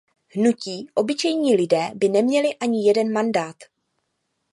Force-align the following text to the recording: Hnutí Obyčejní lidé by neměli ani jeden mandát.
Hnutí 0.29 0.87
Obyčejní 0.95 1.55
lidé 1.55 1.91
by 1.95 2.09
neměli 2.09 2.55
ani 2.55 2.87
jeden 2.87 3.11
mandát. 3.11 3.55